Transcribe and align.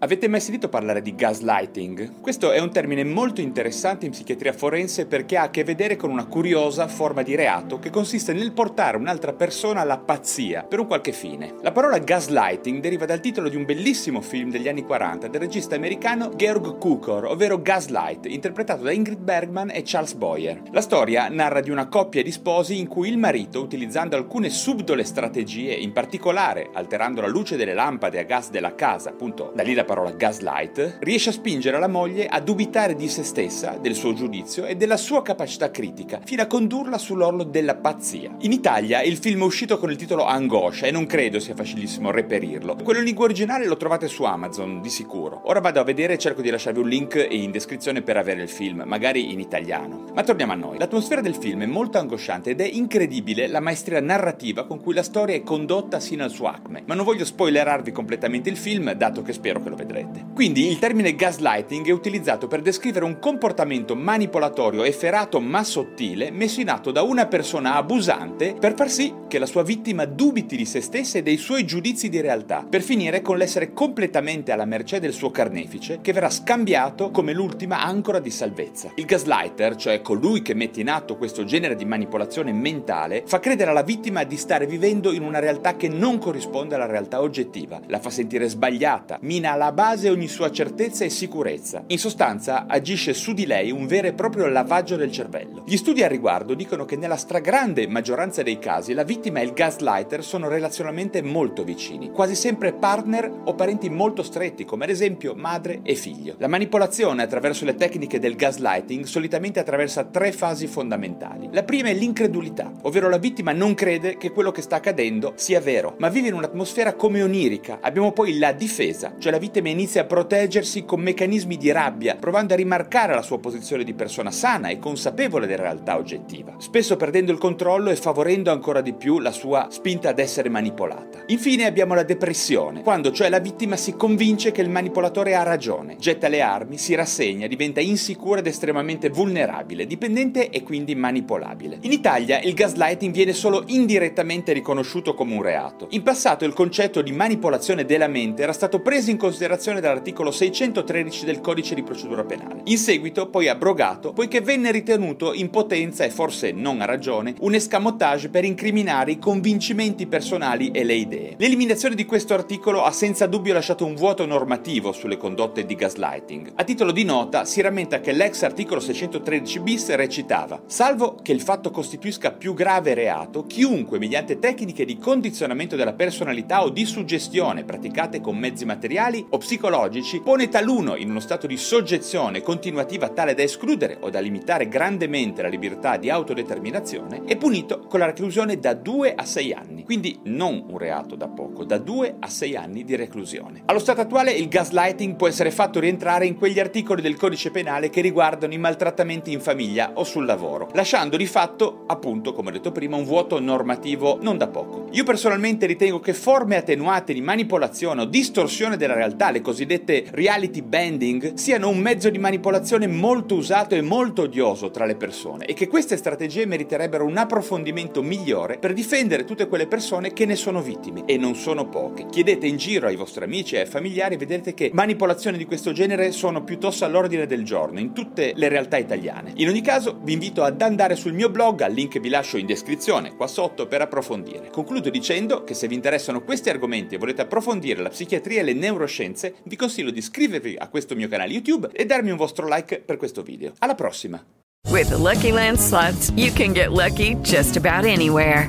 Avete 0.00 0.28
mai 0.28 0.40
sentito 0.40 0.68
parlare 0.68 1.00
di 1.00 1.14
gaslighting? 1.14 2.20
Questo 2.20 2.50
è 2.50 2.58
un 2.58 2.70
termine 2.70 3.04
molto 3.04 3.40
interessante 3.40 4.04
in 4.04 4.10
psichiatria 4.10 4.52
forense 4.52 5.06
perché 5.06 5.36
ha 5.38 5.44
a 5.44 5.50
che 5.50 5.62
vedere 5.64 5.96
con 5.96 6.10
una 6.10 6.26
curiosa 6.26 6.88
forma 6.88 7.22
di 7.22 7.36
reato 7.36 7.78
che 7.78 7.90
consiste 7.90 8.32
nel 8.32 8.52
portare 8.52 8.96
un'altra 8.98 9.32
persona 9.32 9.80
alla 9.80 9.96
pazzia 9.96 10.64
per 10.64 10.80
un 10.80 10.88
qualche 10.88 11.12
fine. 11.12 11.54
La 11.62 11.72
parola 11.72 11.98
gaslighting 11.98 12.80
deriva 12.80 13.06
dal 13.06 13.20
titolo 13.20 13.48
di 13.48 13.56
un 13.56 13.64
bellissimo 13.64 14.20
film 14.20 14.50
degli 14.50 14.68
anni 14.68 14.82
40 14.82 15.28
del 15.28 15.40
regista 15.40 15.76
americano 15.76 16.30
Georg 16.34 16.76
Cukor, 16.76 17.26
ovvero 17.26 17.62
Gaslight, 17.62 18.26
interpretato 18.26 18.82
da 18.82 18.92
Ingrid 18.92 19.20
Bergman 19.20 19.70
e 19.70 19.82
Charles 19.84 20.14
Boyer. 20.14 20.60
La 20.72 20.82
storia 20.82 21.28
narra 21.28 21.60
di 21.60 21.70
una 21.70 21.86
coppia 21.86 22.22
di 22.22 22.32
sposi 22.32 22.78
in 22.78 22.88
cui 22.88 23.08
il 23.08 23.16
marito, 23.16 23.62
utilizzando 23.62 24.16
alcune 24.16 24.50
subdole 24.50 25.04
strategie, 25.04 25.72
in 25.72 25.92
particolare 25.92 26.68
alterando 26.74 27.20
la 27.20 27.28
luce 27.28 27.56
delle 27.56 27.74
lampade 27.74 28.18
a 28.18 28.24
gas 28.24 28.50
della 28.50 28.74
casa, 28.74 29.10
appunto 29.10 29.52
da 29.54 29.62
lì 29.62 29.72
la 29.72 29.83
parola 29.84 30.10
gaslight, 30.10 30.98
riesce 31.00 31.30
a 31.30 31.32
spingere 31.32 31.78
la 31.78 31.88
moglie 31.88 32.26
a 32.26 32.40
dubitare 32.40 32.94
di 32.94 33.08
se 33.08 33.22
stessa, 33.22 33.78
del 33.80 33.94
suo 33.94 34.12
giudizio 34.12 34.64
e 34.66 34.76
della 34.76 34.96
sua 34.96 35.22
capacità 35.22 35.70
critica, 35.70 36.20
fino 36.24 36.42
a 36.42 36.46
condurla 36.46 36.98
sull'orlo 36.98 37.44
della 37.44 37.74
pazzia. 37.76 38.34
In 38.40 38.52
Italia 38.52 39.02
il 39.02 39.16
film 39.16 39.42
è 39.42 39.44
uscito 39.44 39.78
con 39.78 39.90
il 39.90 39.96
titolo 39.96 40.24
Angoscia 40.24 40.86
e 40.86 40.90
non 40.90 41.06
credo 41.06 41.38
sia 41.38 41.54
facilissimo 41.54 42.10
reperirlo. 42.10 42.76
Quello 42.82 42.98
in 42.98 43.04
lingua 43.04 43.24
originale 43.24 43.66
lo 43.66 43.76
trovate 43.76 44.08
su 44.08 44.24
Amazon, 44.24 44.80
di 44.80 44.90
sicuro. 44.90 45.42
Ora 45.44 45.60
vado 45.60 45.80
a 45.80 45.84
vedere 45.84 46.14
e 46.14 46.18
cerco 46.18 46.42
di 46.42 46.50
lasciarvi 46.50 46.80
un 46.80 46.88
link 46.88 47.26
in 47.30 47.50
descrizione 47.50 48.02
per 48.02 48.16
avere 48.16 48.42
il 48.42 48.48
film, 48.48 48.82
magari 48.86 49.32
in 49.32 49.40
italiano. 49.40 50.04
Ma 50.14 50.22
torniamo 50.22 50.52
a 50.52 50.56
noi. 50.56 50.78
L'atmosfera 50.78 51.20
del 51.20 51.34
film 51.34 51.62
è 51.62 51.66
molto 51.66 51.98
angosciante 51.98 52.50
ed 52.50 52.60
è 52.60 52.68
incredibile 52.70 53.46
la 53.46 53.60
maestria 53.60 54.00
narrativa 54.00 54.64
con 54.64 54.80
cui 54.80 54.94
la 54.94 55.02
storia 55.02 55.34
è 55.34 55.42
condotta 55.42 56.00
sino 56.00 56.24
al 56.24 56.30
suo 56.30 56.46
acme. 56.46 56.82
Ma 56.86 56.94
non 56.94 57.04
voglio 57.04 57.24
spoilerarvi 57.24 57.92
completamente 57.92 58.50
il 58.50 58.56
film, 58.56 58.92
dato 58.92 59.22
che 59.22 59.32
spero 59.32 59.62
che 59.62 59.68
lo 59.68 59.73
vedrete. 59.74 60.26
Quindi 60.34 60.68
il 60.68 60.78
termine 60.78 61.14
gaslighting 61.14 61.86
è 61.86 61.92
utilizzato 61.92 62.46
per 62.46 62.62
descrivere 62.62 63.04
un 63.04 63.18
comportamento 63.18 63.94
manipolatorio 63.94 64.84
efferato 64.84 65.40
ma 65.40 65.62
sottile 65.64 66.30
messo 66.30 66.60
in 66.60 66.68
atto 66.68 66.90
da 66.90 67.02
una 67.02 67.26
persona 67.26 67.74
abusante 67.74 68.54
per 68.58 68.74
far 68.74 68.90
sì 68.90 69.12
che 69.28 69.38
la 69.38 69.46
sua 69.46 69.62
vittima 69.62 70.04
dubiti 70.04 70.56
di 70.56 70.64
se 70.64 70.80
stessa 70.80 71.18
e 71.18 71.22
dei 71.22 71.36
suoi 71.36 71.64
giudizi 71.64 72.08
di 72.08 72.20
realtà, 72.20 72.64
per 72.68 72.82
finire 72.82 73.20
con 73.20 73.36
l'essere 73.36 73.72
completamente 73.72 74.52
alla 74.52 74.64
mercé 74.64 75.00
del 75.00 75.12
suo 75.12 75.30
carnefice 75.30 75.98
che 76.00 76.12
verrà 76.12 76.30
scambiato 76.30 77.10
come 77.10 77.32
l'ultima 77.32 77.82
ancora 77.82 78.20
di 78.20 78.30
salvezza. 78.30 78.92
Il 78.94 79.04
gaslighter, 79.04 79.76
cioè 79.76 80.02
colui 80.02 80.42
che 80.42 80.54
mette 80.54 80.80
in 80.80 80.88
atto 80.88 81.16
questo 81.16 81.44
genere 81.44 81.74
di 81.74 81.84
manipolazione 81.84 82.52
mentale, 82.52 83.24
fa 83.26 83.40
credere 83.40 83.70
alla 83.70 83.82
vittima 83.82 84.24
di 84.24 84.36
stare 84.36 84.66
vivendo 84.66 85.12
in 85.12 85.22
una 85.22 85.38
realtà 85.38 85.76
che 85.76 85.88
non 85.88 86.18
corrisponde 86.18 86.74
alla 86.74 86.86
realtà 86.86 87.20
oggettiva, 87.20 87.80
la 87.86 87.98
fa 87.98 88.10
sentire 88.10 88.48
sbagliata, 88.48 89.18
mina 89.22 89.52
alla 89.64 89.72
base 89.72 90.10
ogni 90.10 90.28
sua 90.28 90.50
certezza 90.50 91.04
e 91.04 91.08
sicurezza. 91.08 91.84
In 91.86 91.98
sostanza, 91.98 92.66
agisce 92.68 93.14
su 93.14 93.32
di 93.32 93.46
lei 93.46 93.70
un 93.70 93.86
vero 93.86 94.08
e 94.08 94.12
proprio 94.12 94.46
lavaggio 94.46 94.96
del 94.96 95.10
cervello. 95.10 95.62
Gli 95.66 95.78
studi 95.78 96.02
al 96.02 96.10
riguardo 96.10 96.52
dicono 96.52 96.84
che 96.84 96.96
nella 96.96 97.16
stragrande 97.16 97.88
maggioranza 97.88 98.42
dei 98.42 98.58
casi 98.58 98.92
la 98.92 99.04
vittima 99.04 99.40
e 99.40 99.44
il 99.44 99.54
gaslighter 99.54 100.22
sono 100.22 100.48
relazionalmente 100.48 101.22
molto 101.22 101.64
vicini, 101.64 102.10
quasi 102.10 102.34
sempre 102.34 102.74
partner 102.74 103.32
o 103.44 103.54
parenti 103.54 103.88
molto 103.88 104.22
stretti, 104.22 104.66
come 104.66 104.84
ad 104.84 104.90
esempio 104.90 105.34
madre 105.34 105.80
e 105.82 105.94
figlio. 105.94 106.34
La 106.38 106.48
manipolazione 106.48 107.22
attraverso 107.22 107.64
le 107.64 107.74
tecniche 107.74 108.18
del 108.18 108.36
gaslighting 108.36 109.04
solitamente 109.04 109.60
attraversa 109.60 110.04
tre 110.04 110.32
fasi 110.32 110.66
fondamentali. 110.66 111.48
La 111.52 111.62
prima 111.62 111.88
è 111.88 111.94
l'incredulità, 111.94 112.70
ovvero 112.82 113.08
la 113.08 113.16
vittima 113.16 113.52
non 113.52 113.72
crede 113.72 114.18
che 114.18 114.30
quello 114.30 114.50
che 114.50 114.60
sta 114.60 114.76
accadendo 114.76 115.32
sia 115.36 115.60
vero, 115.60 115.94
ma 116.00 116.10
vive 116.10 116.28
in 116.28 116.34
un'atmosfera 116.34 116.92
come 116.92 117.22
onirica. 117.22 117.78
Abbiamo 117.80 118.12
poi 118.12 118.36
la 118.38 118.52
difesa, 118.52 119.14
cioè 119.18 119.32
la 119.32 119.38
vittima 119.38 119.52
inizia 119.60 120.02
a 120.02 120.06
proteggersi 120.06 120.84
con 120.84 121.00
meccanismi 121.00 121.56
di 121.56 121.70
rabbia, 121.70 122.16
provando 122.16 122.54
a 122.54 122.56
rimarcare 122.56 123.14
la 123.14 123.22
sua 123.22 123.38
posizione 123.38 123.84
di 123.84 123.94
persona 123.94 124.30
sana 124.30 124.68
e 124.68 124.78
consapevole 124.78 125.46
della 125.46 125.62
realtà 125.62 125.96
oggettiva, 125.96 126.54
spesso 126.58 126.96
perdendo 126.96 127.32
il 127.32 127.38
controllo 127.38 127.90
e 127.90 127.96
favorendo 127.96 128.50
ancora 128.50 128.80
di 128.80 128.92
più 128.92 129.20
la 129.20 129.30
sua 129.30 129.68
spinta 129.70 130.08
ad 130.08 130.18
essere 130.18 130.48
manipolata. 130.48 131.24
Infine 131.26 131.66
abbiamo 131.66 131.94
la 131.94 132.02
depressione, 132.02 132.82
quando 132.82 133.12
cioè 133.12 133.28
la 133.28 133.38
vittima 133.38 133.76
si 133.76 133.94
convince 133.94 134.50
che 134.50 134.60
il 134.60 134.70
manipolatore 134.70 135.34
ha 135.34 135.42
ragione, 135.42 135.96
getta 135.98 136.28
le 136.28 136.40
armi, 136.40 136.76
si 136.76 136.94
rassegna, 136.94 137.46
diventa 137.46 137.80
insicura 137.80 138.40
ed 138.40 138.46
estremamente 138.46 139.08
vulnerabile, 139.08 139.86
dipendente 139.86 140.50
e 140.50 140.62
quindi 140.62 140.94
manipolabile. 140.94 141.78
In 141.82 141.92
Italia 141.92 142.40
il 142.40 142.54
gaslighting 142.54 143.14
viene 143.14 143.32
solo 143.32 143.62
indirettamente 143.66 144.52
riconosciuto 144.52 145.14
come 145.14 145.34
un 145.34 145.42
reato. 145.42 145.86
In 145.90 146.02
passato 146.02 146.44
il 146.44 146.52
concetto 146.52 147.02
di 147.02 147.12
manipolazione 147.12 147.84
della 147.84 148.08
mente 148.08 148.42
era 148.42 148.52
stato 148.52 148.80
preso 148.80 149.10
in 149.10 149.16
considerazione 149.16 149.42
dall'articolo 149.80 150.30
613 150.30 151.24
del 151.24 151.40
codice 151.40 151.74
di 151.74 151.82
procedura 151.82 152.24
penale. 152.24 152.62
In 152.64 152.78
seguito 152.78 153.28
poi 153.28 153.48
abrogato 153.48 154.12
poiché 154.12 154.40
venne 154.40 154.70
ritenuto 154.70 155.32
in 155.32 155.50
potenza 155.50 156.04
e 156.04 156.10
forse 156.10 156.52
non 156.52 156.80
a 156.80 156.84
ragione 156.84 157.34
un 157.40 157.54
escamotage 157.54 158.28
per 158.28 158.44
incriminare 158.44 159.12
i 159.12 159.18
convincimenti 159.18 160.06
personali 160.06 160.70
e 160.70 160.84
le 160.84 160.94
idee. 160.94 161.34
L'eliminazione 161.38 161.94
di 161.94 162.04
questo 162.04 162.34
articolo 162.34 162.84
ha 162.84 162.92
senza 162.92 163.26
dubbio 163.26 163.52
lasciato 163.52 163.84
un 163.84 163.94
vuoto 163.94 164.26
normativo 164.26 164.92
sulle 164.92 165.16
condotte 165.16 165.64
di 165.64 165.74
gaslighting. 165.74 166.52
A 166.54 166.64
titolo 166.64 166.92
di 166.92 167.04
nota 167.04 167.44
si 167.44 167.60
rammenta 167.60 168.00
che 168.00 168.12
l'ex 168.12 168.42
articolo 168.42 168.80
613 168.80 169.60
bis 169.60 169.94
recitava 169.94 170.62
Salvo 170.66 171.16
che 171.22 171.32
il 171.32 171.40
fatto 171.40 171.70
costituisca 171.70 172.32
più 172.32 172.54
grave 172.54 172.94
reato, 172.94 173.44
chiunque 173.46 173.98
mediante 173.98 174.38
tecniche 174.38 174.84
di 174.84 174.98
condizionamento 174.98 175.76
della 175.76 175.92
personalità 175.92 176.62
o 176.62 176.70
di 176.70 176.84
suggestione 176.84 177.64
praticate 177.64 178.20
con 178.20 178.36
mezzi 178.36 178.64
materiali 178.64 179.24
o 179.34 179.38
psicologici 179.38 180.20
pone 180.20 180.48
taluno 180.48 180.94
in 180.94 181.10
uno 181.10 181.18
stato 181.18 181.48
di 181.48 181.56
soggezione 181.56 182.40
continuativa 182.40 183.08
tale 183.08 183.34
da 183.34 183.42
escludere 183.42 183.96
o 183.98 184.08
da 184.08 184.20
limitare 184.20 184.68
grandemente 184.68 185.42
la 185.42 185.48
libertà 185.48 185.96
di 185.96 186.08
autodeterminazione 186.08 187.22
è 187.24 187.36
punito 187.36 187.80
con 187.80 187.98
la 187.98 188.06
reclusione 188.06 188.60
da 188.60 188.74
2 188.74 189.12
a 189.12 189.24
6 189.24 189.52
anni, 189.52 189.82
quindi 189.82 190.20
non 190.26 190.64
un 190.68 190.78
reato 190.78 191.16
da 191.16 191.26
poco, 191.26 191.64
da 191.64 191.78
2 191.78 192.14
a 192.20 192.28
6 192.28 192.54
anni 192.54 192.84
di 192.84 192.94
reclusione. 192.94 193.62
Allo 193.64 193.80
stato 193.80 194.02
attuale 194.02 194.30
il 194.30 194.46
gaslighting 194.46 195.16
può 195.16 195.26
essere 195.26 195.50
fatto 195.50 195.80
rientrare 195.80 196.26
in 196.26 196.36
quegli 196.36 196.60
articoli 196.60 197.02
del 197.02 197.16
codice 197.16 197.50
penale 197.50 197.90
che 197.90 198.02
riguardano 198.02 198.52
i 198.52 198.58
maltrattamenti 198.58 199.32
in 199.32 199.40
famiglia 199.40 199.90
o 199.94 200.04
sul 200.04 200.26
lavoro, 200.26 200.70
lasciando 200.74 201.16
di 201.16 201.26
fatto, 201.26 201.82
appunto, 201.88 202.32
come 202.32 202.50
ho 202.50 202.52
detto 202.52 202.70
prima, 202.70 202.94
un 202.94 203.04
vuoto 203.04 203.40
normativo 203.40 204.16
non 204.20 204.38
da 204.38 204.46
poco. 204.46 204.86
Io 204.92 205.02
personalmente 205.02 205.66
ritengo 205.66 205.98
che 205.98 206.14
forme 206.14 206.54
attenuate 206.54 207.12
di 207.12 207.20
manipolazione 207.20 208.02
o 208.02 208.04
distorsione 208.04 208.76
della 208.76 208.94
realtà, 208.94 209.22
le 209.30 209.40
cosiddette 209.40 210.04
reality 210.10 210.62
bending, 210.62 211.34
siano 211.34 211.68
un 211.68 211.78
mezzo 211.78 212.10
di 212.10 212.18
manipolazione 212.18 212.86
molto 212.86 213.34
usato 213.34 213.74
e 213.74 213.82
molto 213.82 214.22
odioso 214.22 214.70
tra 214.70 214.84
le 214.84 214.96
persone 214.96 215.46
e 215.46 215.54
che 215.54 215.68
queste 215.68 215.96
strategie 215.96 216.46
meriterebbero 216.46 217.04
un 217.04 217.16
approfondimento 217.16 218.02
migliore 218.02 218.58
per 218.58 218.72
difendere 218.72 219.24
tutte 219.24 219.48
quelle 219.48 219.66
persone 219.66 220.12
che 220.12 220.26
ne 220.26 220.36
sono 220.36 220.62
vittime 220.62 221.04
e 221.06 221.16
non 221.16 221.34
sono 221.34 221.68
poche. 221.68 222.06
Chiedete 222.10 222.46
in 222.46 222.56
giro 222.56 222.86
ai 222.86 222.96
vostri 222.96 223.24
amici 223.24 223.54
e 223.54 223.60
ai 223.60 223.66
familiari 223.66 224.14
e 224.14 224.18
vedrete 224.18 224.54
che 224.54 224.70
manipolazioni 224.72 225.38
di 225.38 225.44
questo 225.44 225.72
genere 225.72 226.12
sono 226.12 226.44
piuttosto 226.44 226.84
all'ordine 226.84 227.26
del 227.26 227.44
giorno 227.44 227.78
in 227.78 227.92
tutte 227.92 228.32
le 228.34 228.48
realtà 228.48 228.76
italiane. 228.76 229.32
In 229.36 229.48
ogni 229.48 229.62
caso 229.62 229.98
vi 230.02 230.12
invito 230.12 230.42
ad 230.42 230.60
andare 230.60 230.96
sul 230.96 231.12
mio 231.12 231.30
blog, 231.30 231.60
al 231.60 231.72
link 231.72 231.98
vi 231.98 232.08
lascio 232.08 232.36
in 232.36 232.46
descrizione 232.46 233.14
qua 233.14 233.26
sotto 233.26 233.66
per 233.66 233.80
approfondire. 233.80 234.50
Concludo 234.50 234.90
dicendo 234.90 235.44
che 235.44 235.54
se 235.54 235.68
vi 235.68 235.74
interessano 235.74 236.22
questi 236.22 236.50
argomenti 236.50 236.94
e 236.94 236.98
volete 236.98 237.22
approfondire 237.22 237.82
la 237.82 237.88
psichiatria 237.88 238.40
e 238.40 238.44
le 238.44 238.52
neuroscienze, 238.52 239.13
vi 239.44 239.56
consiglio 239.56 239.90
di 239.90 239.98
iscrivervi 239.98 240.56
a 240.58 240.68
questo 240.68 240.94
mio 240.94 241.08
canale 241.08 241.32
YouTube 241.32 241.70
e 241.72 241.84
darmi 241.86 242.10
un 242.10 242.16
vostro 242.16 242.46
like 242.46 242.80
per 242.80 242.96
questo 242.96 243.22
video. 243.22 243.52
Alla 243.58 243.74
prossima! 243.74 244.22
With 244.70 244.88
the 244.88 244.96
Lucky 244.96 245.30
Land 245.30 245.58
slots, 245.58 246.10
you 246.16 246.32
can 246.32 246.52
get 246.52 246.72
lucky 246.72 247.16
just 247.22 247.56
about 247.56 247.84
anywhere. 247.84 248.48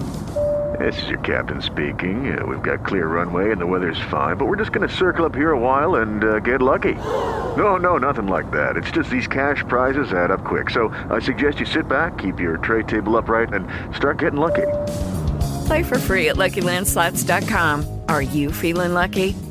This 0.80 1.02
is 1.04 1.10
your 1.10 1.20
captain 1.20 1.62
speaking. 1.62 2.38
Uh, 2.38 2.46
we've 2.46 2.62
got 2.62 2.86
clear 2.86 3.08
runway 3.08 3.52
and 3.52 3.62
the 3.62 3.66
weather's 3.66 4.00
fine, 4.10 4.36
but 4.36 4.46
we're 4.46 4.58
just 4.58 4.72
going 4.72 4.88
to 4.88 4.94
circle 4.94 5.26
up 5.26 5.36
here 5.36 5.52
a 5.52 5.60
while 5.60 5.96
and 6.02 6.24
uh, 6.24 6.40
get 6.40 6.62
lucky. 6.62 6.96
No, 7.56 7.78
no, 7.78 7.98
nothing 7.98 8.28
like 8.28 8.50
that. 8.52 8.76
It's 8.76 8.92
just 8.92 9.10
these 9.10 9.28
cash 9.28 9.64
prizes 9.68 10.12
add 10.12 10.32
up 10.32 10.44
quick. 10.44 10.70
So 10.70 10.90
I 11.10 11.20
suggest 11.20 11.60
you 11.60 11.66
sit 11.66 11.88
back, 11.88 12.18
keep 12.18 12.40
your 12.40 12.58
tray 12.58 12.84
table 12.84 13.16
upright, 13.16 13.54
and 13.54 13.68
start 13.96 14.20
getting 14.20 14.40
lucky. 14.40 14.68
Play 15.68 15.84
for 15.84 15.98
free 16.00 16.30
at 16.30 16.36
LuckyLandSlots.com. 16.36 18.02
Are 18.10 18.22
you 18.22 18.52
feeling 18.52 18.94
lucky? 18.94 19.36